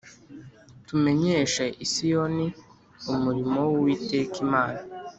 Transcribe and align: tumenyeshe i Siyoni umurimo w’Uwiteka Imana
tumenyeshe 0.87 1.63
i 1.83 1.85
Siyoni 1.91 2.47
umurimo 3.13 3.59
w’Uwiteka 3.69 4.35
Imana 4.47 4.79